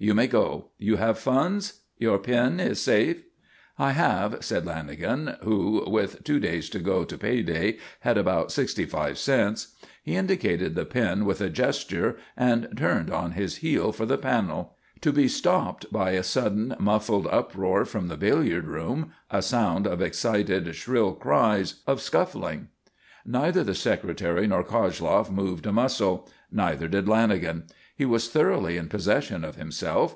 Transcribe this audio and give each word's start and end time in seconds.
You 0.00 0.14
may 0.14 0.28
go. 0.28 0.66
You 0.78 0.94
have 0.94 1.18
funds? 1.18 1.80
Your 1.98 2.20
pin 2.20 2.60
is 2.60 2.80
safe?" 2.80 3.20
"I 3.80 3.90
have," 3.90 4.36
said 4.44 4.64
Lanagan, 4.64 5.42
who, 5.42 5.82
with 5.88 6.22
two 6.22 6.38
days 6.38 6.70
to 6.70 6.78
go 6.78 7.02
to 7.02 7.18
pay 7.18 7.42
day, 7.42 7.78
had 8.02 8.16
about 8.16 8.52
sixty 8.52 8.84
five 8.84 9.18
cents. 9.18 9.74
He 10.04 10.14
indicated 10.14 10.76
the 10.76 10.84
pin 10.84 11.24
with 11.24 11.40
a 11.40 11.50
gesture 11.50 12.16
and 12.36 12.68
turned 12.78 13.10
on 13.10 13.32
his 13.32 13.56
heel 13.56 13.90
for 13.90 14.06
the 14.06 14.16
panel, 14.18 14.76
to 15.00 15.12
be 15.12 15.26
stopped 15.26 15.90
by 15.92 16.12
a 16.12 16.22
sudden 16.22 16.76
muffled 16.78 17.26
uproar 17.32 17.84
from 17.84 18.06
the 18.06 18.16
billiard 18.16 18.68
room, 18.68 19.10
a 19.32 19.42
sound 19.42 19.84
of 19.88 20.00
excited, 20.00 20.72
shrill 20.76 21.12
cries, 21.14 21.82
of 21.88 22.00
scuffling. 22.00 22.68
Neither 23.26 23.64
the 23.64 23.74
Secretary 23.74 24.46
nor 24.46 24.62
Koshloff 24.62 25.28
moved 25.28 25.66
a 25.66 25.72
muscle; 25.72 26.28
neither 26.52 26.86
did 26.88 27.06
Lanagan. 27.06 27.64
He 27.94 28.06
was 28.06 28.28
thoroughly 28.30 28.76
in 28.76 28.88
possession 28.88 29.44
of 29.44 29.56
himself. 29.56 30.14